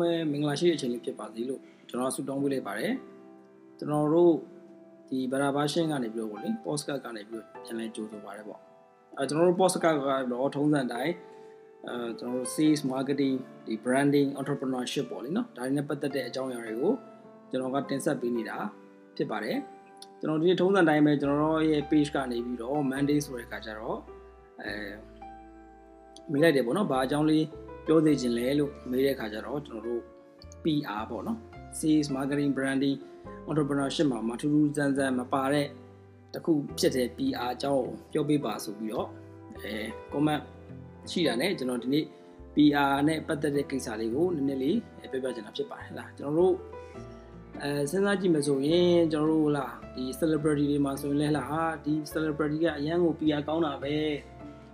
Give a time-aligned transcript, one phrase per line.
[0.00, 2.92] လုံးပဲမင်္ဂလာရှိတဲ့အချိန်လေးဖြစ်ပါစေလို့ကျွန်တော်ဆုတောင်းပေးလိုက်ပါတယ်
[3.78, 4.32] ကျွန်တော်တို့
[5.08, 8.60] ဒီဗရာဘာရှင်းကနေပြီးတော့ဗောလေ postcard ကနေပြီးတော့ပြန်လဲကြိုးဆိုပါတယ်ပေါ့
[9.16, 11.12] အဲကျွန်တော်တို့ postcard ကတော့ထုံးစံတိုင်း
[11.86, 13.34] အဲကျွန်တော်တို့ sales marketing
[13.66, 16.92] ဒီ branding entrepreneurship ပေါ့လေနော်ဒါတွေနဲ့ပတ်သက်တဲ့အကြောင်းအရာတွေကို
[17.50, 18.56] ကျွန်တော်ကတင်ဆက်ပေးနေတာ
[19.16, 19.58] ဖြစ်ပါတယ်
[20.20, 23.98] ကျွန်တော်ဒီထုံးစံတိုင်းပဲကျွန်တော်တို့ရဲ့ page ကနေပြီးတော့ Monday ဆိုတဲ့အခါကျတော့
[24.62, 24.72] အဲ
[26.32, 27.44] မိလိုက်တယ်ပေါ့နော်ဘာအကြောင်းလေး
[27.87, 30.01] ပြောသေးခြင်းလဲလို့မေးတဲ့အခါကျတော့ကျွန်တော်တို့
[30.63, 31.37] PR ပေါ့နော်
[31.79, 32.97] sales marketing branding
[33.49, 35.67] entrepreneurship မှာမထူးထူးဆန်းဆန်းမပါတဲ့
[36.33, 39.07] တခုဖြစ်တဲ့ PR အကြောင်းကိုပြောပြပါဆိုပြီးတော့
[39.63, 39.73] အဲ
[40.13, 40.41] comment
[41.09, 42.05] ရှိတာ ਨੇ ကျွန်တော်ဒီနေ့
[42.55, 44.77] PR နဲ့ပတ်သက်တဲ့ကိစ္စလေးကိုနည်းနည်းလေး
[45.11, 46.55] ပြောပြချင်တာဖြစ်ပါတယ်လားကျွန်တော်တို့
[47.61, 53.95] အဲစဉ်းစားကြည့်မယ်ဆိုရင်ကျွန်တော်တို့လားဒီ celebrity တွေမှာဆိုရင်လဲလားဟာဒီ celebrity ကအရန်ကို PR ကောင်းတာပဲ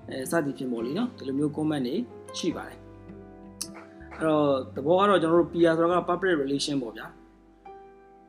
[0.09, 1.95] အဲစသည်ဖြစ်ပေါ်လीเนาะဒီလိုမျိုး comment တွေ
[2.37, 2.82] ရှိပါတယ်အဲ့
[4.22, 7.06] တော့သဘောကတော့ကျွန်တော်တို့ PR ဆိုတာက public relation ပေါ့ဗျာ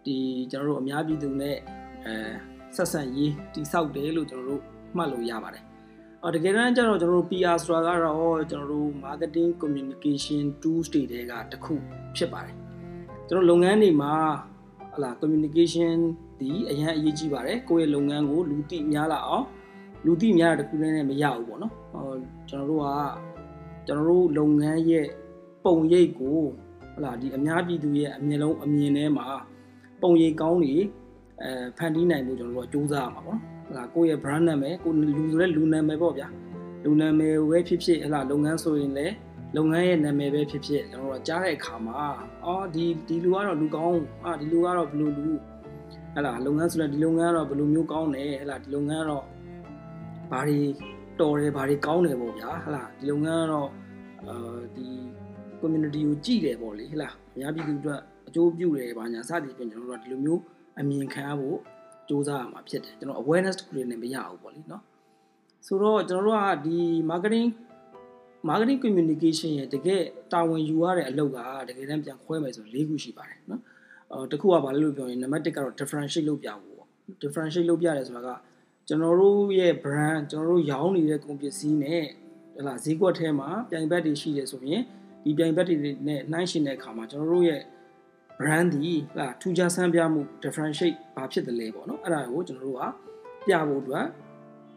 [0.06, 0.18] ဒီ
[0.52, 1.58] ကျွန်တော်တို့အများပြည်သူနဲ့
[2.06, 2.16] အဲ
[2.76, 4.62] ဆက်ဆံရေးတိဆောက်တယ်လို့ကျွန်တော်တို့
[4.98, 5.64] မှတ်လို့ရပါတယ်
[6.22, 11.74] အော်တကယ်တမ်းကျတော့ကျွန်တော်တို့ PR ဆိုတာကတော့ကျွန်တော်တို့ marketing communication tools တွေတဲကတစ်ခု
[12.16, 12.56] ဖြစ်ပါတယ်
[13.28, 14.14] ကျွန်တော်လုပ်ငန်းတွေမှာ
[14.94, 15.98] ဟလာ communication
[16.40, 19.46] ဒီအရင်အရေးကြီးပါတယ်ကိုယ့်ရဲ့လုပ်ငန်းကိုလူသိများလာအောင်
[20.06, 22.04] လူသိများတာတခုနဲ့မရဘူးပေါ့နော်ဟော
[22.50, 22.88] ကျွန်တော်တို့က
[23.88, 25.08] ကျွန်တော်တို့လုပ်ငန်းရဲ့
[25.66, 26.40] ပုံရိပ်ကို
[26.96, 29.28] ဟလာဒီအများပြည်သူရဲ့အမြင်လုံးအမြင်ထဲမှာ
[30.02, 30.76] ပုံရိပ်ကောင်းတွေ
[31.42, 36.28] အဲဖန်တီးနိုင်ဖို့ကျွန်တော်တို့ကစူးစမ်းရမှာပေါ့နော်ဟလာကိုယ့်ရဲ့ brand နာမည်ကိုလူဆိုတဲ့လူနာမည်ပေါ့ဗျာ
[36.84, 39.16] လူနာမည်ပဲဖြစ်ဖြစ်ဟလာလုပ်ငန်းဆိုရင်လည်း
[39.56, 41.96] လုပ်ငန်းရဲ့နာမည်ပဲဖြစ်ဖြစ်ကျွန်တော်တို့ကြားတဲ့အခါမှာ
[42.46, 45.28] အော်ဒီဒီလူကတော့လူကောင်းအာဒီလူကတော့ဘယ်လိုလူ
[46.14, 49.26] ဟလာလုပ်ငန်းဆိုရင်ဒီလုပ်ငန်းကတော့ဘယ်လိုမျိုးကောင်းတယ်ဟလာဒီလုပ်ငန်းကတော့
[50.32, 50.60] ဘာတွေ
[51.20, 53.70] တော်တယ်ဘာတွေကောင်းတယ်ပေါ့ဗျာဟလာဒီလုပ်ငန်းကတော့
[54.28, 54.36] အာ
[54.76, 54.88] ဒီ
[55.66, 60.42] community ကိုကြည့်တယ်ပေါ့လေဟလားအများပြည်သူအတွက်အကျိုးပြုတယ်ဘာညာစသည်ဖြင့်ကျွန်တော်တို့ကဒီလိုမျိုး
[60.80, 61.58] အမြင်ခံရဖို့
[62.08, 64.84] စူးစမ်းရမှာဖြစ်တယ်ကျွန်တော် awareness တစ်ခုလေးနဲ့မရဘူးပေါ့လေနော်
[65.66, 67.48] ဆိုတော့ကျွန်တော်တို့ကဒီ marketing
[68.48, 71.40] marketing communication ရဲ့တကယ်တာဝန်ယူရတဲ့အလုပ်က
[71.70, 73.62] တကယ်တမ်းပြန်ခွဲမယ်ဆို၄ခုရှိပါတယ်နော်
[74.12, 76.90] အဲတခုကဘာလို့ပြောရင်နံပါတ်1ကတော့ differentiate လုပ်ပြဖို့ပေါ့
[77.22, 78.30] differentiate လုပ်ပြတယ်ဆိုတာက
[78.88, 82.04] ကျွန်တော်တို့ရဲ့ brand ကျွန်တော်တို့ရောင်းနေတဲ့ကုန်ပစ္စည်းနဲ့
[82.58, 84.84] ဟလာဈေးကွက်ထဲမှာပြိုင်ဘက်တွေရှိတယ်ဆိုရင်
[85.26, 85.76] ဒီပြိုင်ဘက်တွေ
[86.08, 87.62] နဲ့နှိုင်းယှဉ်တဲ့အခါမှာကျွန်တော်တို့ရဲ့
[88.40, 92.84] brand ဒီဟာထူးခြားဆန်းပြမှု differentiate ဘာဖြစ်တယ်လဲပေါ့နော်အဲ့ဒါကိုကျွန်တော်တို့က
[93.48, 94.06] ပြဖို့အတွက်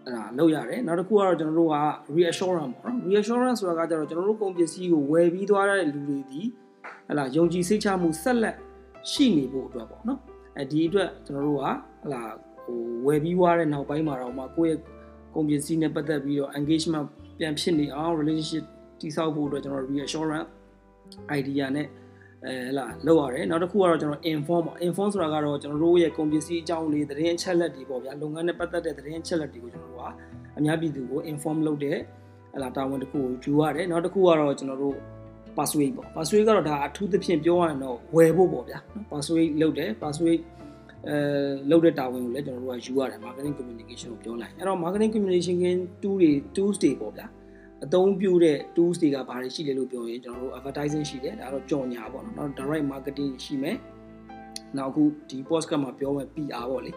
[0.04, 1.76] အဲ့ဒါလုပ်ရတယ်နောက်တစ်ခုကတော့ကျွန်တော်တို့က
[2.16, 6.40] reassurance ပေါ့နော် reassurance ဆိုတာကကျတော့ကျွန်တော်တို့ကုန်ပစ္စည်းကိုဝယ်ပြီးသွားတဲ့လူတွေဒီ
[7.08, 8.56] ဟလာယုံကြည်စိတ်ချမှုဆက်လက်
[9.10, 10.20] ရှိနေဖို့အတွက်ပေါ့နော်
[10.56, 11.64] အဲဒီအတွက်ကျွန်တော်တို့က
[12.02, 12.22] ဟလာ
[12.64, 14.80] ဟိုဝယ်ပြီးသွားတဲ့နောက်ပိုင်းမှာတော့မှကိုယ့်ရဲ့
[15.34, 17.06] ကုန်ပစ္စည်းနဲ့ပတ်သက်ပြီးတော့ engagement
[17.38, 18.64] ပြန်ဖြစ်နေအောင် relationship
[19.00, 20.48] တိဆောက်ဖို့အတွက်ကျွန်တော် reassurance
[21.38, 21.86] idea နဲ့
[22.46, 30.06] အဲလာလောက်ရတယ်နောက်တစ်ခုကတော့ကျွန်တော် inform ပေါ့ inform ဆိုတာကတော့ကျွန်တော်တို့ရဲ့ကုန်ပစ္စည်းအကြောင်းလေးသတင်းအချက်လက်တွေပေါ့ဗျာလုပ်ငန်းနဲ့ပတ်သက်တဲ့သတင်းအချက်လက်တွေကိုကျွန်တော်တို့က
[30.58, 31.96] အများပြည်သူကို inform လုပ်တဲ့
[32.54, 34.96] ဟလာတာဝန်တစ်ခုကိုယူရတယ်နောက်တစ်ခုကတော့ကျွန်တော်တို့
[35.56, 38.78] password ပေါ့ password ကတော့ဒါအထူးသဖြင့်ပြောရရင်တော့ဝယ်ဖို့ပေါ့ဗျာ
[39.10, 40.40] password လုပ်တယ် password
[41.08, 41.16] အဲ
[41.70, 47.26] လုပ်တဲ့တာဝန်ကိုလည်းကျွန်တော်တို့ကယူရတယ် marketing communication ကိုပြောလိုက်အဲ့တော့ marketing communication tool တွေ tools တွေပေါ့ဗျာ
[47.85, 53.77] အသုံးပြုတဲ့ tools တွေကဘာတွေရှိလဲလို့ပြောရင်ကျွန်တော်တို့ advertising ရှိတယ်ဒါတော့ကြော်ညာပေါ့နော်နောက် direct marketing ရှိမယ်
[54.77, 56.91] နောက်အခုဒီ podcast မှာပြောမယ် PR ပေါ့လေ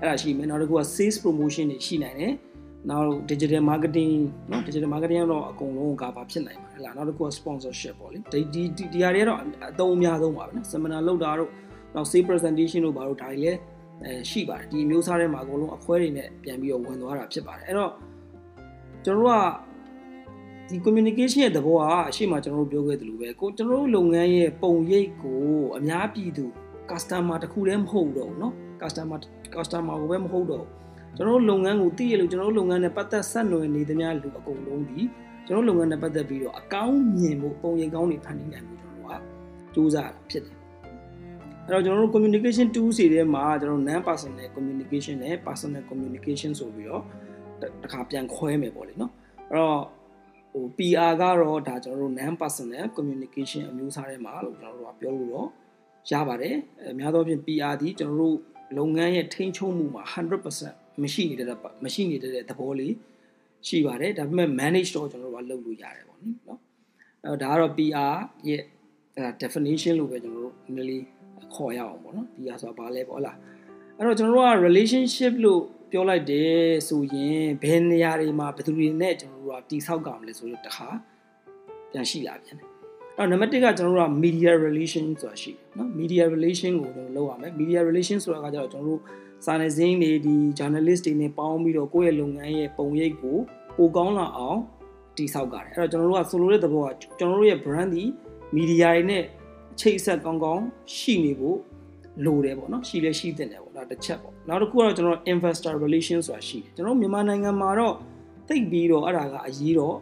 [0.00, 2.32] အဲ့ဒါရှိမယ်နောက်တစ်ခုက sales promotion တွေရှိနိုင်တယ်
[2.90, 4.12] နောက် digital marketing
[4.48, 8.62] เนาะ digital marketing ကတော့အကုန်လုံးကဘာဖြစ်နိုင်ပါလဲလားနောက်တစ်ခုက sponsorship ပေါ့လေဒီဒီ
[8.92, 9.40] ဒီဟာတွေကတော့
[9.70, 11.50] အသုံးအများဆုံးပါပဲเนาะ seminar လုပ်တာတို့
[11.94, 13.58] နောက် sales presentation တို့ဘာတို့ဒါတွေလည်း
[14.04, 17.92] အဲရှိပါတယ်ဒီမျိုးစားထဲမှာအကုန်လုံးအခွဲတွေနဲ့ပြန်ပြီးတော့ဝင်သွားတာဖြစ်ပါတယ်အဲ့တော့
[19.04, 19.69] ကျွန်တော်တို့က
[20.70, 25.40] ဒီ communication ရဲ့သဘောကအရှိမကျွန်တော်တို့ပြောခဲ့သလိုပဲကိုကျွန်တော်တို့လုပ်ငန်းရဲ့ပုံရိပ်ကို
[25.76, 26.44] အများပြည်သူ
[26.90, 29.18] customer တခုတည်းမဟုတ်တော့ဘူးเนาะ customer
[29.54, 30.66] customer ကိုပဲမဟုတ်တော့
[31.16, 35.00] ကျွန်တော်တို့လုပ်ငန်းကိုသိရလို့ကျွန်တော်တို့လုပ်ငန်းနဲ့ပတ်သက်ဆက်နွယ်နေသမျှလူအကုန်လုံးဒီ
[35.46, 39.20] ကျွန်တော်လုပ်ငန်းနဲ့ပတ်သက်ပြီးတော့အကောင်းမြင်ဖို့ပုံရိပ်ကောင်းတွေဖန်တီးနိုင်ဖို့ကျွန်တော်
[39.76, 40.56] တို့ကစူးစမ်းတာဖြစ်တယ်
[41.64, 47.02] အဲ့တော့ကျွန်တော်တို့ communication tools တွေထဲမှာကျွန်တော် non personal communication နဲ့ personal communication ဆိုပြီးတော့
[47.82, 49.10] တခါပြန်ခွဲမယ်ပေါ့လေเนาะ
[49.50, 49.80] အဲ့တော့
[50.53, 55.49] ဟို PR ကတော့ဒါကျွန်တော်တို့ non personal communication အမျိုးအစားထဲမှာလို့ကျွန်တော်တို့ကပြောလို့တော့
[56.11, 56.55] ရပါတယ်
[56.89, 58.37] အများသောဖြင့် PR ဒီကျွန်တော်တို့
[58.77, 60.03] လုပ်ငန်းရဲ့ထိန်းချုပ်မှုမှာ
[60.53, 61.47] 100%မရှိနေတဲ့
[61.85, 62.93] မရှိနေတဲ့သဘောလေး
[63.67, 66.59] ရှိပါတယ်ဒါပေမဲ့ manage တော့ကျွန်တော်တို့ကလုပ်လို့ရတယ်ပေါ့နော်
[67.23, 68.15] အဲဒါကတော့ PR
[68.47, 68.61] ရဲ့
[69.41, 71.05] definition လို့ပဲကျွန်တော်တို့နည်းနည်း
[71.55, 73.37] ခေါ်ရအောင်ပေါ့နော် PR ဆိုတာဘာလဲပေါ့ဟုတ်လား
[73.97, 76.55] အဲ့တော့ကျွန်တော်တို့က relationship လို့ ပြောလိုက်တယ်
[76.87, 80.87] ဆိုရင်ဘယ်နေရာတွေမှာဘယ်သူတွေနဲ့ကျွန်တော်တို့ကတိဆောက်ကြမလဲဆိုတော့တခါ
[81.91, 82.67] ပြန်ရှိလာပြန်တယ်
[83.17, 88.99] အဲ့နံပါတ်1ကကျွန်တော်တို့က media relation ဆိုတာရှိတယ်နော် media relation ကိုကျွန်တော်လုပ်ရမယ် media relation ဆိုတာကကျတော့ကျွန်တော်တို့
[89.45, 93.37] စာနယ်ဇင်းတွေဒီ journalist တွေနဲ့ပေါင်းပြီးတော့ကိုယ့်ရဲ့လုပ်ငန်းရဲ့ပုံရိပ်ကို
[93.77, 94.59] ပိုကောင်းလာအောင်
[95.17, 96.89] တည်ဆောက်ကြတယ်အဲ့တော့ကျွန်တော်တို့ကဆိုလိုတဲ့သဘောက
[97.19, 98.03] ကျွန်တော်တို့ရဲ့ brand ဒီ
[98.55, 99.23] media တွေနဲ့
[99.79, 100.63] ချိတ်ဆက်ကောင်းကောင်း
[100.95, 101.57] ရှိနေဖို့
[102.25, 107.95] လိုတယ်ပေါ့နော်ရှိလဲရှိတဲ့တယ်ပေါ့ဒါတစ်ချက်ပေါ့နောက်တစ်ခုကတော့ကျွန်တော် investor relation ဆိုတာရှိတယ်ကျွန်တော်မြန်မာနိုင်ငံမှာတော့
[108.47, 109.95] သိပြီးတော့အဲ့ဒါကအရေးတော့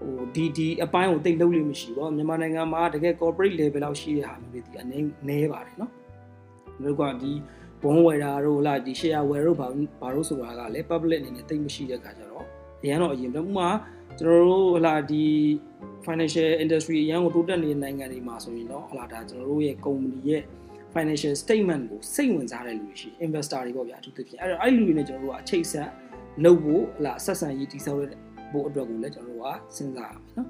[0.00, 4.98] ဟိုဒီဒီအပိုင်းကိုတိတ်လုံးလို့မရှိဘူးမြန်မာနိုင်ငံမှာတကယ် corporate level လောက်ရှိတဲ့ဟာမျိုးတွေဒီအနေ
[5.28, 5.92] နဲပါတယ်နော်
[6.84, 7.32] တို့ကဒီ
[7.82, 9.66] ဘုံဝယ်တာတို့လားဒီ share ဝယ်တို့ဘာ
[10.00, 12.46] ဘာလို့ဆိုတာကလည်း public အနေနဲ့တိတ်မရှိတဲ့ခါကျတော့
[12.82, 13.68] အရန်တော့အရင်တော့ဥမာ
[14.18, 15.24] ကျွန်တော်တို့ဟလာဒီ
[16.06, 20.42] financial industry အရန်ကိုတိုးတက်နေတဲ့နိုင်ငံတွေမှာဆိုရင်တော့ဟလာဒါကျွန်တော်တို့ရဲ့ company ရဲ့
[20.96, 25.88] financial statement ကိုစိတ်ဝင်စားတဲ့လူတွေရှိ investor တွေပေါ့ဗျာအထူးသဖြင့်အဲ့တော့အဲ့လူတွေနဲ့ကျွန်တော်တို့ကအချိတ်ဆက်
[26.44, 28.18] လုပ်ဖို့ဟလာဆက်ဆံရေးတည်ဆောက်တဲ့
[28.52, 30.46] ဖို့အတွက်ကိုလည်းကျွန်တော်တို့ကစဉ်းစားရမယ်နော်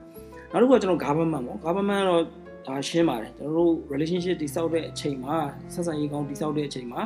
[0.51, 2.23] နောက်တစ်ခုကကျွန်တော် government ပေါ့ government တော့
[2.67, 5.37] ဒါရှင်းပါတယ်ကျွန်တော်တို့ relationship တည်ဆောက်တဲ့အချိန်မှာ
[5.75, 7.01] ဆက်ဆံရေးကောင်းတည်ဆောက်တဲ့အချိန်မှာ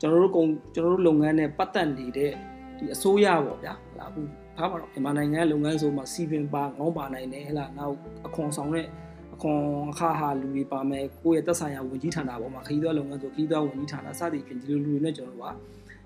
[0.00, 2.32] ကျွန်တော်တို့ကုန်ကျွန်တော်တို့လုပ်ငန်းနဲ့ပတ်သက်နေတဲ့
[2.78, 4.22] ဒီအစိုးရပေါ့ဗျာဟလာအခု
[4.56, 7.94] ထားပါတော့မြန်မာနိုင်ငံလုပ်ငန်းဆိုမှစီပင်ပါငေါင်းပါနိုင်တယ်ဟဲ့လားနောက်
[8.26, 8.88] အခွန်ဆောင်တဲ့အ
[9.42, 15.54] ခွန်အခါဟာလူတွေပါမယ်ကိုယ့်ရဲ့သက်ဆိုင်ရာဝန်ကြီးဌာနပေါ်မှာခရီးသွားလုပ်ငန်းဆိုခရီးသွားဝန်ကြီးဌာနစသည်ဖြင့်ဒီလိုလူတွေနဲ့ကျွန်တော်တို့က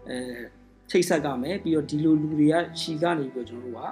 [0.08, 0.16] အဲ
[0.90, 3.88] ချိတ်ဆက်ကမယ်ပြီးတော့ဒီလိုလူတွေကရှီကနေပြီးတော့ကျွန်တော်တို့က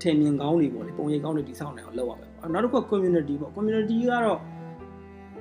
[0.00, 4.40] ထင်မြင်ကောင်းတွေပေါ့လေပုံရိပ်ကောင်းတွေတည်ဆောက်နိုင်အောင်လုပ်ရမယ်ပေါ့နောက်တစ်ခုက community ပေါ့ community ကတော့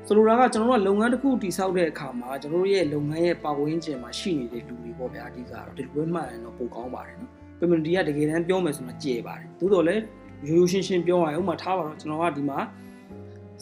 [0.08, 10.02] ဆိုလိုတာကကျွန်တော်တို့ကလုပ်ငန်းတစ်ခုတည်ဆောက်တဲ့အခါမှာကျွန်တော်တို့ရဲ့လုပ်ငန်းရဲ့ပတ်ဝန်းကျင်မှာရှိနေတဲ့လူတွေပေါ့ဗျာအဓိကတော့ဒီလိုပဲမှတ်ရင်တော့ပိုကောင်းပါတယ်နော် community ကတကယ်တမ်းပြောမယ်ဆိုတော့ကျေပါတယ်သို့တော်လည်း
[10.48, 12.60] ရိုးရိုးရှင်းရှင်းပြောရရင်ဥမာထားပါတော့ကျွန်တော်ကဒီမှာ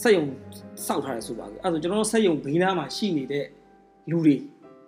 [0.02, 0.26] စက်ယုံ
[0.86, 3.46] စောက်ထားတယ်ဆိုပါဆိုအဲ့ဒါဆိုကျွန်တော်စက်ယုံဘေးနားမှာရှိနေတဲ့
[4.10, 4.38] လူတွေ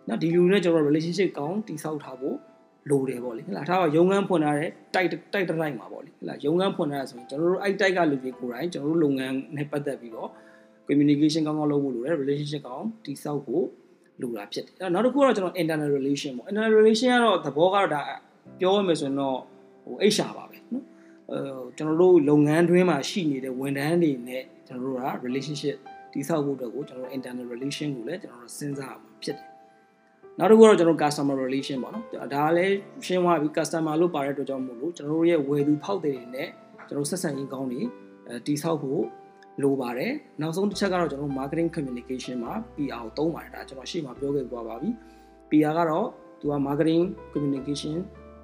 [0.07, 2.38] နော်ဒီလူတွေနဲ့ကျွန်တော် relationship ကောင်းတည်ဆောက်ထားဖို့
[2.89, 10.30] လိုတယ်ပေါ့လေဟလာထားပါရုံငန်းဖွင့်ထားတဲ့တိုက်တိုက်တိုက်မှာပေါ့လေဟလာရုံငန်းဖွင့်ထားရဆိုရင်ကျွန်တော်တို့အဲ့တိုက်ကလူတွေကိုယ်တိုင်ကျွန်တော်တို့လုပ်ငန်းနဲ့ပတ်သက်ပြီးတော့
[10.88, 13.65] communication ကောင်းကောင်းလုပ်ဖို့လိုတယ် relationship ကောင်းတည်ဆောက်ဖို့
[14.21, 18.01] လိုတာဖြစ်တယ်အဲ့တော့နောက်တစ်ခုကတော့ကျွန်တော် internal relation ပေါ့ internal relation ကတော့သဘောကတော့ဒါ
[18.60, 19.38] ပြောရမယ်ဆိုရင်တော့
[19.83, 20.86] ဟို HR ပါပဲနော်
[21.31, 21.39] အဲ
[21.77, 25.77] ကျွန်တော်တို့လုပ်ငန်းတွင်းမှာရှိနေတဲ့ဝန်ထမ်းတွေနဲ့ ကျွန်တော်တို့က relationship
[26.13, 29.47] တည်ဆောက်ဖို့အတွက်ကိုကျွန်တော်တို့ internal relation ကိုလည်းကျွန်တော်တို့စဉ်းစားရမှာဖြစ်တယ်
[30.39, 32.75] နောက်တစ်ခုကတော့ကျွန်တော် customer relation ပေါ့နော်ဒါလည်း
[33.05, 36.47] ရှင်းသွားပြီ customer လို့ပါတဲ့အတွက်ကြောင့်မို့လို့ကျွန်တော်တို့ရဲ့ဝယ်သူဖောက်တွေနဲ့
[36.87, 37.81] ကျွန်တော်ဆက်ဆံရေးကောင်းတွေ
[38.27, 39.01] အဲတည်ဆောက်ဖို့
[39.61, 40.11] လိုပါတယ်
[40.41, 44.89] နောက်ဆုံးတစ်ချက်ကတော့ကျွန်တော် marketing communication မှာ PR ကိုသုံးပါတယ်ဒါကျွန်တော်ရှေ့မှာပြောခဲ့ကြပါပြီ
[45.49, 46.07] PR ကတော့
[46.39, 47.03] သူက marketing
[47.33, 47.95] communication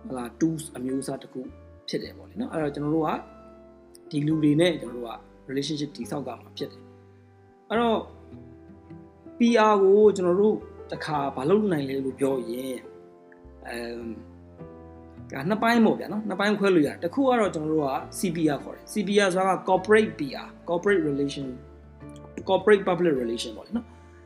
[0.09, 1.41] ဟလာ tools အမျိုးအစားတစ်ခု
[1.89, 3.09] ဖြစ်တယ်ပေါ့လေနော်အဲ့တော့ကျွန်တော်တို့က
[4.09, 6.81] ဒီလူတွေနဲ့ကျွန်တော်တို့က relationship တည်ဆောက်ကြမှာဖြစ်တယ်
[7.69, 7.99] အဲ့တော့
[9.39, 10.55] PR ကိုကျွန်တော်တို့
[10.91, 12.77] တခါမလုပ်နိုင်လေလို့ပြောရင်
[13.67, 14.09] အမ်
[15.33, 21.45] ဒါနှစ်ပိုင်းပေါ့ဗျာနော်နှစ်ပိုင်းခွဲလို့ရတယ်တခုကတော့ကျွန်တော်တို့က CPR ခေါ်တယ် CPR ဆိုတာက corporate PR corporate relation
[22.49, 23.85] corporate public relation ပေါ့လေနော်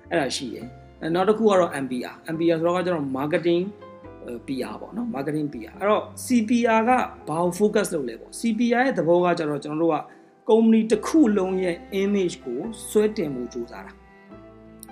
[0.09, 0.65] အဲ့ဒါရှိတယ်
[1.15, 3.61] နောက်တစ်ခုကတော့ MPR MPR ဆိုတော့ကကျွန်တော် marketing
[4.47, 6.99] PR ပေါ့နော် marketing PR အဲ့တော့ CPR ကဘာ
[7.29, 9.97] ကို focus လုပ်လဲပေါ့ CPR ရဲ့သဘောကကျတော့ကျွန်တော်တို့က
[10.48, 12.60] company တစ်ခုလုံးရဲ့ image ကို
[12.90, 13.94] ဆွဲတင်မှုစူးစမ်းတာ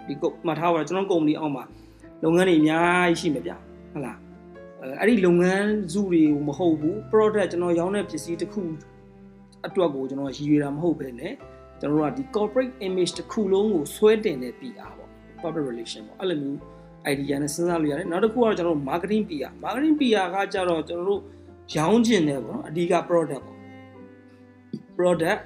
[0.07, 1.63] ဒီကုမှတ်ထားပါတော့ကျွန်တော် company အောက်မှာ
[2.23, 3.51] လုပ်ငန်းတွေအများကြီးရှိမှာဗျ
[3.91, 4.17] ဟုတ်လား
[4.99, 8.61] အဲ့ဒီလုပ်ငန်းစုတွေကိုမဟုတ်ဘူး product ကျွန်တော်ရောင်းတဲ့ပစ္စည်းတစ်ခု
[9.67, 11.23] အတွက်ကိုကျွန်တော်ရည်ရွယ်တာမဟုတ်ဘဲね
[11.79, 15.09] ကျွန်တော်တို့ကဒီ corporate image တစ်ခုလုံးကိုဆွဲတင်တဲ့ PR ပေါ့
[15.41, 16.57] public relation ပေါ့အဲ့လိုမျိုး
[17.11, 21.21] idea နဲ့စဉ်းစားလို့ရတယ်နောက်တစ်ခုကတော့ကျွန်တော်တို့ marketing PR marketing PR ကကြတော့ကျွန်တော်တို့
[21.75, 23.60] ရောင်းချင်တယ်ပေါ့နော်အဓိက product ပေါ့
[25.01, 25.41] product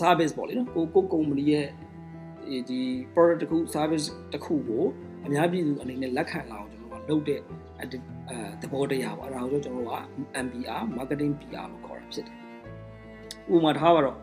[0.00, 1.66] service ပေါ့လေနော်ကိုကိုကုမ္ပဏီရဲ့
[2.70, 2.80] ဒီ
[3.14, 4.84] product တစ်ခု service တစ်ခုကို
[5.24, 7.40] အများပြည်သူအနေနဲ့လက်ခံလာအောင်ကျွန်တော်တို့ကလုပ်တဲ့
[7.80, 7.84] အဲ
[8.62, 9.98] သဘောတရားပေါ့အဲ့ဒါကိုကျွန်တော်တို့က
[10.44, 12.36] MPR marketing PR လို့ခေါ်တာဖြစ်တယ်
[13.54, 14.16] ဥပမာထားပါတော့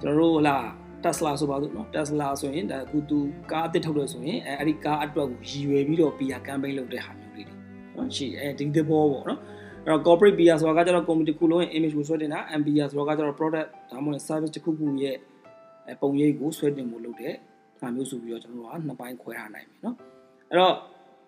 [0.00, 0.56] ကျွန်တော်တို့ဟလာ
[1.04, 3.18] Tesla ဆိုပါစို့နော် Tesla ဆိုရင်ဒါအခုသူ
[3.50, 7.56] ကားအသစ်ထုတ်လို့ဆိုရင်အဲအဲ့ဒီကားအတွက်ကိုရည်ရွယ်ပြီးတော့ PR campaign လုပ်တဲ့ဟာမျိုးလေးတွေ
[7.96, 9.40] နော်ရှိအဲဒီသဘောပေါ့နော်
[9.85, 15.15] အဲ့တော့ corporate PR ဆိုတာကကျတော့ company တစ်ခုလုံးရဲ့ image ကိုဆွဲတင်တာ MPR ဆိုတာကကျတော့ product ဒါမှမဟုတ် service တစ်ခုခုရဲ့
[16.01, 17.33] ပုံရိပ်ကိုဆွဲတင်ဖို့လုပ်တဲ့
[17.79, 19.95] ဟာမျိုးဆိုပြီးတော့ကျွန်တော်တို့ကနှစ်ပိုင်းခွဲထားနိုင်ပြီနော်
[20.49, 20.73] အဲ့တော့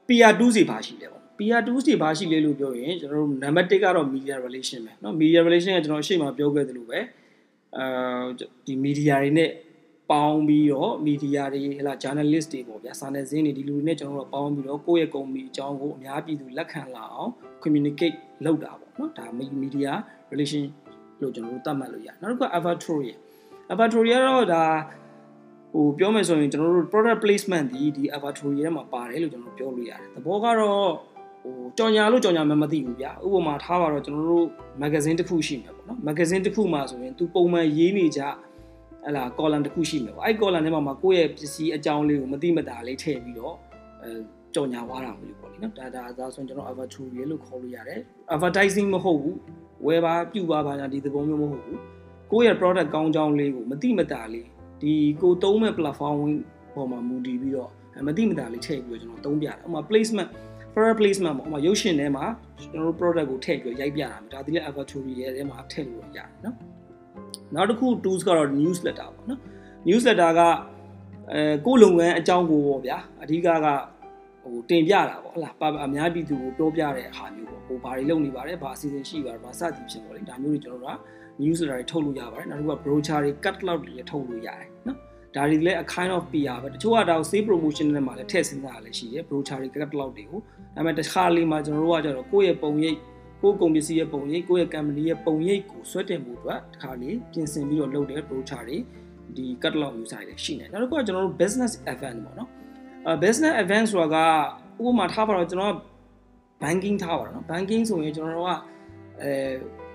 [0.07, 6.99] PR2 စီဘာရှိလဲပေါ့ PR2 စီဘာရှိလဲလို့ပြောရင်ကျွန်တော်တို့ number 1ကတော့ media relation ပဲเนาะ media relation ကကျွန်တော်အရှိမပြောခဲ့သလိုပဲ
[7.77, 8.25] အာ
[8.65, 9.49] ဒီ media တွေနဲ့
[10.10, 17.30] ပေါင်းပြီးတော့ media တွေဟလာ journalist တွေပေါ့ဗျာစာနယ်ဇင်းတွေဒီလူတွေနဲ့ကျွန်တော်တို့ပေါင်းပြီးတော့ကိုယ့်ရဲ့ကုမ္ပဏီအကြောင်းကိုအများပြည်သူလက်ခံလာအောင်
[17.62, 19.26] communicate လုပ်တာပေါ့နော်ဒါ
[19.62, 19.92] media
[20.30, 20.64] relation
[21.20, 23.18] လို့ကျွန်တော်တို့သတ်မှတ်လို့ရတယ်နောက်တစ်ခု advertorial
[23.72, 24.64] advertorial ကတော့ဒါ
[25.72, 30.90] ဟိုပြောမယ်ဆိုရင်ကျွန်တော်တို့ product placement ဒီဒီ advertorial ထဲမှာပါတယ်လို့ကျွန်တော်ပြောလို့ရတယ်သဘောကတော့
[31.44, 34.46] ဟိုကြော်ညာလို့ကြော်ညာမှမသိဘူးဗျာဥပမာထားပါတော့ကျွန်တော်တို့
[34.82, 38.20] magazine တစ်ခုရှိမှာပေါ့နော် magazine တစ်ခုမှာဆိုရင်သူပုံမှန်ရေးနေကြ
[39.06, 43.54] ဟလာ column တစ်ခုရှိမယ်ပေါ့အဲ့ column ထဲမှာမှာကိုယ့်ရဲ့ပစ္စည်းအကြောင်းလေးကိုမသိမတာလေးထည့်ပြီးတော့
[44.02, 44.10] အဲ
[44.54, 48.00] ကြော်ညာသွားတာမျိုးပေါ့လေနော်ဒါဒါဒါဆိုရင်ကျွန်တော် advertorial လို့ခေါ်လို့ရတယ်
[48.34, 49.36] advertising မဟုတ်ဘူး
[49.86, 51.78] ဝယ်ပါပြုပါပါညာဒီသဘောမျိုးမဟုတ်ဘူး
[52.32, 54.46] ကိုယ့်ရဲ့ product ကောင်းကြောင်းလေးကိုမသိမတာလေး
[54.82, 54.92] ဒီ
[55.22, 56.18] ကိုသုံးမဲ့ platform
[56.74, 57.70] ပေါ်မှာမူတည်ပြီးတော့
[58.08, 60.28] မသိမတာလေးထည့်ပြီးတော့ကျွန်တော်သုံးပြတာဥပမာ placement
[60.74, 62.24] product placement ပေါ့ဥပမာရုပ်ရှင်ထဲမှာ
[62.60, 66.56] ကျွန်တော်တို့ product ကိုထည့်ပြီးရိုက်ပြတာဒါဒီလည်း advertorial ထဲမှာထည့်လို့ရတယ်နော်
[67.54, 69.40] နောက်တစ်ခု tools ကတော့ newsletter ပေါ့နော်
[69.88, 70.40] newsletter က
[71.32, 73.68] အဲကိုလုပ်ငန်းအကြောင်းကိုပေါ့ဗျာအဓိကက
[74.44, 75.54] ဟိုတင်ပြတာပေါ့ဟလား
[75.86, 80.96] အများပြည်သူကိုပြောပြတဲ့ဟာမျိုးပေါ့ဟိုဘာတွေလုပ်နေပါတယ်ဘာအစီအစဉ်ရှိပါတယ်ဘာစသည်ဖြစ်ပေါ့လေဒါမျိုးတွေကျွန်တော်တို့က
[81.42, 84.98] newsletter တွေထုတ်လို့ရပါတယ်နောက်တစ်ခုက brochure တွေ catalog တွေထုတ်လို့ရတယ်နော်
[85.34, 90.40] ဒါတွေလည်း a kind of PR ပဲတချို့ကတော့ save promotion နဲ့မှလည်းထည့်စဉ်းစားရလည်းရှိတယ် brochure တွေ catalog တွေကို
[90.74, 92.98] ဒါပေမဲ့တစ်ခါလေးမှာကျွန်တော်တို့ကကျတော့ကိုယ့်ရဲ့ပုံရိပ်
[93.42, 98.78] ကိုယ့်ကုန်ပစ္စည်းရဲ့ပုံရိပ်ကိုယ့်ရဲ့ company ရဲ့ပုံရိပ်ကိုဆွဲတင်မှုအတွက်တစ်ခါလေးပြင်ဆင်ပြီးတော့လုပ်တဲ့ brochure တွေ
[99.36, 102.50] ဒီ catalog မျိုးဆိုင်တွေရှိနေနောက်တစ်ခုကကျွန်တော်တို့ business event ပေါ့နော်
[103.06, 104.16] အဲ business event ဆိုတာက
[104.84, 105.74] ဥပမာထားပါတော့ကျွန်တော်
[106.62, 108.52] banking ထားပါတော့နော် banking ဆိုရင်ကျွန်တော်တို့က
[109.22, 109.32] အဲ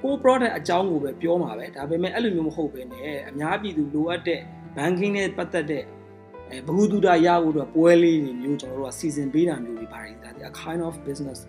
[0.03, 4.41] ကို product အကြောင်းကိုပဲပြောမှာပဲဒါပေမဲ့အဲ့လိုမျိုးမဟုတ်ဘဲနဲ့အများပြည်သူလိုအပ်တဲ့
[4.77, 5.83] banking နဲ့ပတ်သက်တဲ့
[6.49, 11.39] အဲဘ ഹു တုဒရဖို့အတွက်ပွဲလေးတွေမျိုးကျွန်တော်တို့က season ပေးတာမျိုးတွေပါတယ်ဒါဒီ a kind of business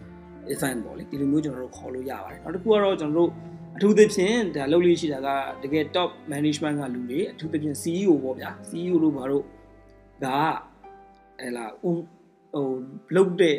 [0.54, 3.30] event ပေါ့လေဒီလိုမျိုးကျွန်တော်တို့ခေါ်လို့ရပါတယ်နောက်တစ်ခုကတော့ကျွန်တော်တို့
[3.76, 5.28] အထူးသဖြင့်ဒါလုပ်လို့ရှိတာက
[5.62, 9.44] တကယ် top management ကလူတွေအထူးသဖြင့် CEO ပေါ့ဗျာ CEO လို့ဘာလို့
[10.24, 10.54] ဒါက
[11.38, 11.94] ဟဲ့လားဟို
[13.16, 13.56] လုပ်တဲ့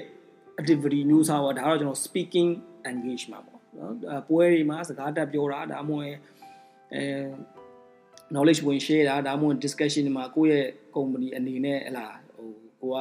[0.60, 2.50] activity မျိုးစားပေါ့ဒါကတော့ကျွန်တော် speaking
[2.92, 6.14] engagement ပေါ့နော်ပွဲတွေမှာစကားတက်ပြောတာဒါမှမဟုတ်
[6.94, 7.04] အဲ
[8.34, 12.50] knowledge ဝင် share တာဒါမှမဟုတ် discussion တွေမှာကိုယ့်ရဲ့ company အနေနဲ့ဟလာဟို
[12.82, 12.98] ကိုက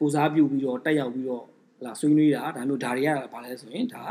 [0.00, 1.46] ကိုစားပြုပြီးတော့တက်ရောက်ပြီးတော့ဟ
[1.84, 4.02] လာဆွေးနွေးတာဒါမျိုးဒါတွေကဘာလဲဆိုရင်ဒါ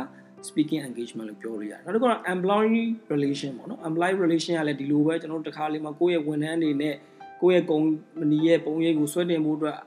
[0.48, 6.96] speaking engagement လို့ပြောလို့ရတယ်နောက်တစ်ခုက employee relation ပေါ့နော် employee relation ကလည်းဒီလိုပဲကျွန်တော်တို့တစ်ခါလေးမှာကိုယ့်ရဲ့ဝန်ထမ်းအနေနဲ့
[7.42, 9.78] ကိုယ့်ရဲ့ company ရဲ့ပုံရိပ်ကိုဆွဲတင်ဖို့အတွက်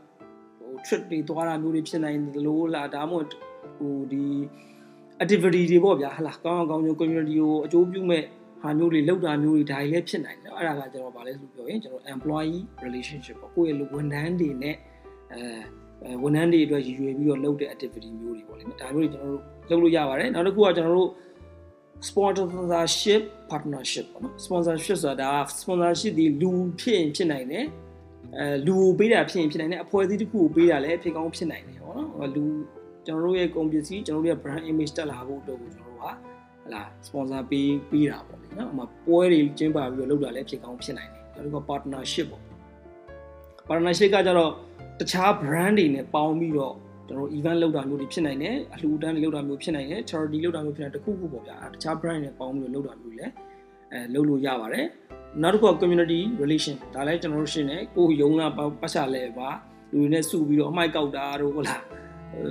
[0.59, 3.29] ဟို trip တွေသွားတာမျိုးတွေဖြစ်နိုင်တယ်လို့လားဒါမှမဟုတ်
[3.79, 4.25] ဟိုဒီ
[5.23, 8.25] activity တွေပေါ့ဗျာဟလာကောင်းကောင်းကောင်း community ကိုအကျိုးပြုမဲ့
[8.62, 14.77] ဟာမျိုးတွေလောက်တာမျိုးတွေဒါတွေလည်းဖြစ်နိုင်တယ်အဲ့ဒါကကျွန်တော်ဗာလဲဆိုပြောရင်ကျွန်တော် employee relationship ပေါ့ကိုယ့်ရဲ့ဝန်ထမ်းတွေနဲ့
[15.33, 15.41] အဲ
[16.23, 21.11] ဝန်ထမ်းတွေအတွက်ရည်ရွယ်ပြီးတော့လုပ်တဲ့ activity မျိုးတွေပေါ့လေဒါမျိုးတွေကျွန်တော်တို့လုပ်လို့ရပါတယ်နောက်တစ်ခုကကျွန်တော်တို့
[22.09, 27.66] sponsorship partnership ပေါ့နော် sponsorship ဆိုတာဒါ sponsorship ဒီလူဖြစ်ရင်ဖြစ်နိုင်တယ်
[28.38, 32.44] အဲလူကိုပေးတာဖြစ်ရင်ဖြစ်နိုင်တယ်အဖွဲ့အစည်းတစ်ခုကိုပေးတာလည်းဖြစ်ကောင်းဖြစ်နိုင်တယ်ပေါ့နော်လူ
[33.06, 42.42] ကျွန်တော်တို့ရဲ့ကုန်ပစ္စည်းကျွန်တော်တို့ရဲ့ brand image တက်လာဖို့အတွက်ကိုကျွန်တော်တို့ကဟလာ sponsor ပေးပေးတာပေါ့လေနော်အမပွဲတွေကျင်းပပြီးတော့လုပ်တာလည်းဖြစ်ကောင်းဖြစ်နိုင်တယ်နောက်တစ်ခု partnership ပေါ့
[43.68, 44.51] partnership ကကြတော့
[45.00, 46.75] တခြား brand တွေနဲ့ပေါင်းပြီးတော့
[47.08, 53.32] ကျွန်တော် event လုပ်တာမျိုးတွေဖြစ်နိုင်တယ်အလှူဒန်းတွေလုပ်တာမျိုးဖြစ်နိုင်တယ် charity လုပ်တာမျိုးဖြစ်နိုင်တခုခုပေါ့ဗျာတခြား brand တွေနဲ့ပေါင်းပြီးတော့လုပ်တာမျိုးလည်း
[53.94, 54.86] အဲလုပ်လို့ရပါတယ်
[55.44, 59.50] နောက်တစ်ခုက community relation ဒါလည်းကျွန်တော်တို့ရှင်းတယ်ကိုယုံလာပတ်ချလဲပါ
[59.92, 61.82] လူတွေနဲ့စုပြီးတော့အမိုက်ကောက်တာတို့ဟုတ်လား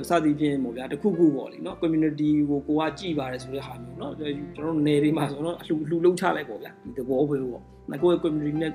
[0.08, 7.62] စသည်ဖြင့်ပေါ့ဗျာတခုခုပေါ့လीเนาะ community ကိုကိုကကြည်ပါတယ်ဆိုတဲ့ဟာမျိုးเนาะကျွန်တော်နယ်တွေမှာဆိုတော့အလှလှလုံးချလိုက်ပေါ့ဗျာဒီသဘောပဲပေါ့။
[8.02, 8.72] ကိုယ့်ရဲ့ community နဲ့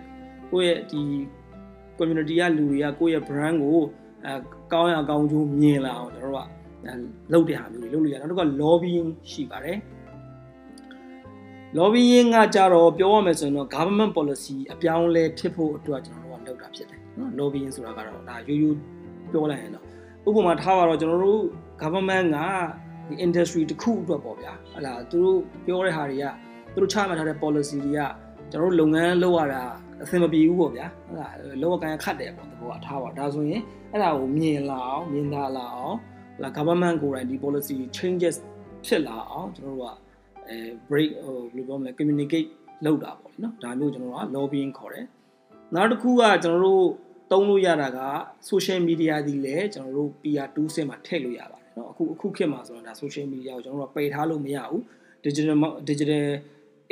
[0.52, 1.02] ကိုယ့်ရဲ့ဒီ
[1.99, 3.79] community ကလူတွေကကိုယ့်ရဲ့ brand ကို
[4.25, 4.33] အဲ
[4.73, 6.47] ကောင်းရကောင်းကျိုးမြင်လာအောင်ကျွန်တော်တို့
[6.87, 9.79] ကလုပ်တဲ့ဟာမျိုးတွေလုပ်လို့ရတယ်နောက်တစ်ခုက lobbying ရှိပါတယ်
[11.79, 18.79] lobbying ကကြတော့ပြောရမယ်ဆိုရင်တော့ government policy အပြောင်းလဲဖြစ်ဖို့အတွက်ကျွန်တော်တို့ကလုပ်တာဖြစ်တယ်နော် lobbying ဆိုတာကတော့ဒါရိုးရိုး
[19.33, 19.85] ပြောလိုက်ရင်တော့
[20.29, 21.43] ဥပမာထားပါတော့ကျွန်တော်တို့
[21.83, 22.39] government က
[23.09, 26.25] ဒီ industry တစ်ခုအတွက်ပေါ့ဗျာဟလာသူတို့ပြောတဲ့ဟာတွေက
[26.73, 28.01] သူတို့ချမှတ်ထားတဲ့ policy တွေက
[28.51, 29.65] ကျွန်တော်တို့လုပ်ငန်းလုပ်ရတာ
[30.04, 33.62] အဆင်မပြေဘူးပေါ့ဗျာဟုတ်လားလောကကန်ခတ်တယ်ပေါ့တဘောကထားပါဒါဆိုရင်
[33.92, 35.98] အဲ့ဒါကိုမြင်လာအောင်မြင်သာလာအောင်
[36.36, 38.36] ဟလာ government ကိုယ်တိုင်ဒီ policy changes
[38.86, 39.96] ဖြစ်လာအောင်ကျွန်တော်တို့က
[40.50, 40.58] အဲ
[40.90, 42.50] break ဟိုဘယ်လိုပြောမလဲ communicate
[42.86, 45.06] လုပ်တာပေါ့နော်ဒါမျိုးကျွန်တော်တို့က lobbying ခေါ်တယ်
[45.76, 46.86] နောက်တစ်ခုကကျွန်တော်တို့
[47.32, 48.00] သုံးလို့ရတာက
[48.50, 54.82] social media ဒီလည်းကျွန်တော်တို့ PR 2ဆင့်မှာထည့်လို့ရပါတယ်เนาะအခုအခုခေတ်မှာဆိုတော့ဒါ social media ကိုကျွန်တော်တို့ကပယ်ထားလို့မရဘူး
[55.26, 55.58] digital
[55.90, 56.26] digital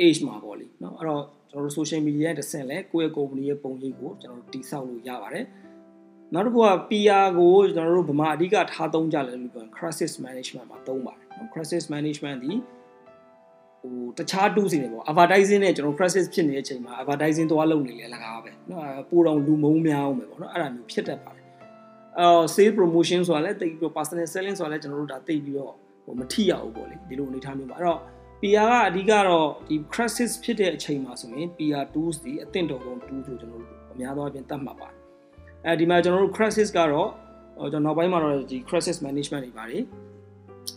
[0.04, 5.46] age မှာပေါ့လေเนาะအဲ့တော့ကျွန်တော်တို့ social media ရဲ့တစ်ဆင့်လဲကိုယ့်ရဲ့ company ရဲ့ပုံရိပ်ကိုကျွန်တော်တို့တိစောက်လို့ရပါတယ်
[6.34, 12.52] နောက်တစ်ခုက PR ကိုကျွန်တော်တို့ဗမာအဓိကထားသုံးကြတယ်လို့ပြောရင် crisis management မှာသုံးပါတယ်เนาะ crisis management ဒီ
[13.82, 21.46] ဟိုတခြား tools တွေပေါ့ advertising နဲ့ကျွန်တော် crisis ဖြစ်နေတဲ့အချိန်မှာ advertising သွားလုပ်နေလေလကားပဲเนาะပိုတော့လူမုံများအောင်ပဲပေါ့เนาะအဲ့ဒါမျိုးဖြစ်တတ်ပါတယ်
[22.18, 28.00] အော် sale promotion ဆိုတာလည်းတိတ်ပြီး personal selling ဆိုတာလည်းကျွန်တော်တို့ဒါတိတ်ပြီးတော့ဟိုမထိရဘူးပေါ့လေဒီလိုအနေထားမျိုးပါအဲ့တော့
[28.45, 34.97] PR ကအဓိကတော့ဒီ crisis ဖြစ်တဲ့အချိန်မှာဆိုရင် PR tools ဒီအသင့်တော်ဆုံး tool ဆိုကျွန်တော်တို့အများသောအားဖြင့်သတ်မှတ်ပါတယ်
[35.65, 37.09] အဲဒီမှာကျွန်တော်တို့ crisis ကတော့
[37.71, 39.83] ကျွန်တော်နောက်ပိုင်းမှာတော့ဒီ crisis management တွေပါတယ်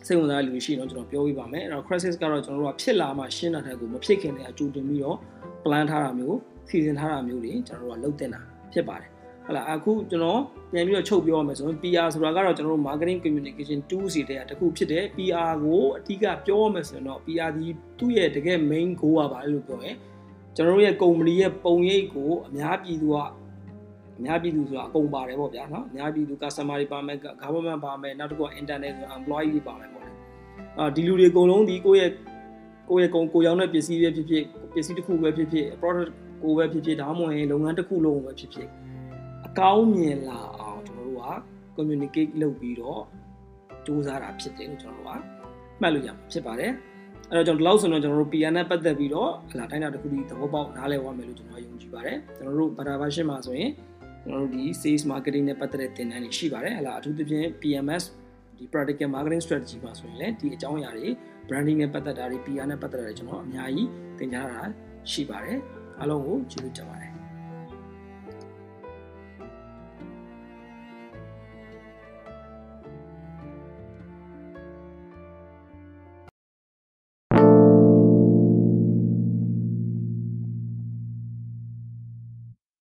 [0.07, 5.19] စိတ်ဝင်စားတဲ့လူတွေရှိတော့ကျွန်တော်ပြောပြပါမယ်အဲ့တော့ crisis ကတော့ကျွန်တော်တို့ကဖြစ်လာမှရှင်းတာတဲ့ကိုမဖြစ်ခင်တည်းအကြိုတင်ပြီးတော့
[5.65, 8.41] plan ထားတာမျိုးစီစဉ်ထားတာမျိုးတွေကျွန်တော်တို့ကလုပ်တင်တာ
[8.73, 9.11] ဖြစ်ပါတယ်
[9.49, 10.41] ဟုတ်လားအခုကျွန်တော်
[10.73, 17.67] ပြန်ပြီးတော့ချုပ်ပြောရမယ်ဆိုရင် PR ဆိုတာကတော့ကျွန်တော်တို့ marketing communication tools တွေတခုဖြစ်တယ် PR ကိုအဓိကပြောရမယ်ဆိုရင်တော့ PR ဒီ
[17.99, 19.97] သူ့ရဲ့တကယ် main goal ကဘာလဲလို့ပြောရင်
[20.57, 23.17] ကျွန်တော်တို့ရဲ့ company ရဲ့ပုံရိပ်ကိုအများပြည်သူက
[24.19, 30.13] အများပြည်သူဆိုတာအကုန်ပါတယ်ပေါ့ဗျာနော်အများပြည်သူ customer တွေပါမယ် government ပါမယ်နောက်တစ်ခုက internet ဆိုတာ employee တွေပါမယ်ပေါ့လေ
[30.79, 32.13] အာဒီလူတွေအကုန်လုံးဒီကိုယ့်ရဲ့
[32.91, 36.11] ကိုယ့်ရဲ့ကိုကိုရောင်းတဲ့ပစ္စည်းပဲဖြစ်ဖြစ်ပစ္စည်းတစ်ခုပဲဖြစ်ဖြစ် product
[36.43, 38.88] ကိုပဲဖြစ်ဖြစ်ဒါမှမဟုတ်ရင်လုပ်ငန်းတစ်ခုလုံးပဲဖြစ်ဖြစ်အ
[39.59, 41.27] ကောင်းမြင်လာအောင်ကျွန်တော်တို့က
[41.77, 43.03] communicate လုပ်ပြီးတော့
[43.85, 45.21] စူးစမ်းတာဖြစ်တယ်လို့ကျွန်တော်တို့က
[45.81, 46.73] မှတ်လို့ရမှာဖြစ်ပါတယ်
[47.31, 53.71] အဲ့တော့ကျွန်တော်ဒီလောက်ဆိုတော့ကျွန်တော်တို့ PR နဲ့ပတ်သက်ပြီးတော့ဟလာတိုင်းတာတစ်ခုဒီသဘောပေါက်နားလည်သွားမယ်လို့ကျွန်တော်ယုံကြည်ပါတယ်ကျွန်တော်တို့ Bata version မှာဆိုရင်
[54.23, 58.05] ကျွန်တော်တို့ဒီ sales marketing နဲ့ပတ်သက်တဲ့သင်တန်းတွေရှိပါတယ်ဟလာအထူးသဖြင့် PMS
[58.59, 61.09] ဒီ practical marketing strategy မှာဆိုရင်လည်းဒီအကြောင်းအရာတွေ
[61.49, 63.89] branding နဲ့ပတ်သက်တာတွေ PR နဲ့ပတ်သက်တာတွေကျွန်တော်အများကြီး
[64.19, 64.61] သင်ကြားတာ
[65.11, 65.59] ရှိပါတယ်
[65.99, 67.08] အားလုံးကိုကျေးဇူးတင်ပါတယ်